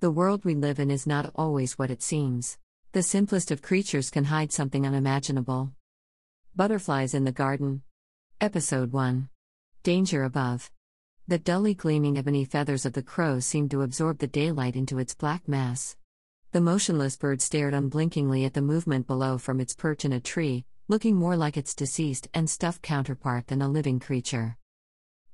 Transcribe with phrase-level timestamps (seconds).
[0.00, 2.56] The world we live in is not always what it seems.
[2.92, 5.72] The simplest of creatures can hide something unimaginable.
[6.54, 7.82] Butterflies in the Garden.
[8.40, 9.28] Episode 1.
[9.82, 10.70] Danger Above.
[11.26, 15.16] The dully gleaming ebony feathers of the crow seemed to absorb the daylight into its
[15.16, 15.96] black mass.
[16.52, 20.64] The motionless bird stared unblinkingly at the movement below from its perch in a tree,
[20.86, 24.58] looking more like its deceased and stuffed counterpart than a living creature.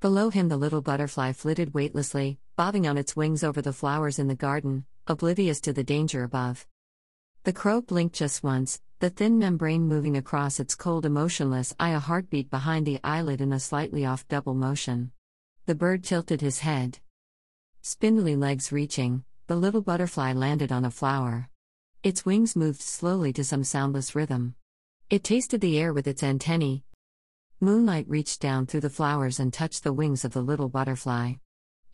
[0.01, 4.29] Below him, the little butterfly flitted weightlessly, bobbing on its wings over the flowers in
[4.29, 6.67] the garden, oblivious to the danger above.
[7.45, 11.99] The crow blinked just once, the thin membrane moving across its cold, emotionless eye, a
[11.99, 15.13] heartbeat behind the eyelid in a slightly off double motion.
[15.67, 17.01] The bird tilted his head.
[17.83, 21.51] Spindly legs reaching, the little butterfly landed on a flower.
[22.03, 24.55] Its wings moved slowly to some soundless rhythm.
[25.11, 26.85] It tasted the air with its antennae,
[27.61, 31.35] Moonlight reached down through the flowers and touched the wings of the little butterfly.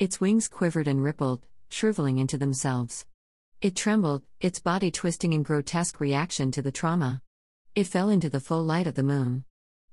[0.00, 3.04] Its wings quivered and rippled, shriveling into themselves.
[3.60, 7.20] It trembled, its body twisting in grotesque reaction to the trauma.
[7.74, 9.44] It fell into the full light of the moon.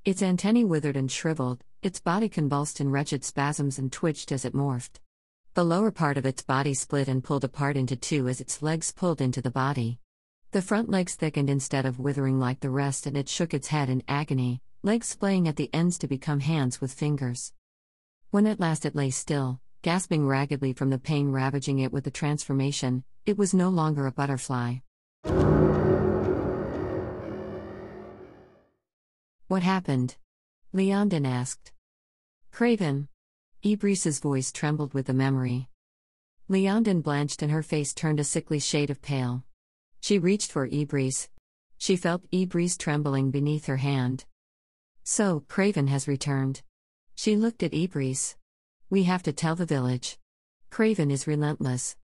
[0.05, 4.53] Its antennae withered and shriveled, its body convulsed in wretched spasms and twitched as it
[4.53, 5.01] morphed.
[5.55, 8.93] The lower part of its body split and pulled apart into two as its legs
[8.93, 9.99] pulled into the body.
[10.51, 13.89] The front legs thickened instead of withering like the rest, and it shook its head
[13.89, 17.51] in agony, legs splaying at the ends to become hands with fingers.
[18.31, 22.11] When at last it lay still, gasping raggedly from the pain ravaging it with the
[22.11, 24.73] transformation, it was no longer a butterfly.
[29.47, 30.17] What happened?
[30.73, 31.71] Leondin asked.
[32.51, 33.07] Craven.
[33.63, 35.69] Ibris's voice trembled with the memory.
[36.49, 39.45] Leondin blanched and her face turned a sickly shade of pale.
[40.01, 41.29] She reached for Ibris.
[41.77, 44.25] She felt Ibris trembling beneath her hand.
[45.05, 46.61] So, Craven has returned.
[47.15, 48.35] She looked at Ibris.
[48.89, 50.17] We have to tell the village.
[50.69, 51.95] Craven is relentless.